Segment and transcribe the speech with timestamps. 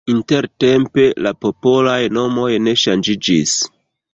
[0.11, 3.55] Intertempe la popolaj nomoj ne ŝanĝiĝis.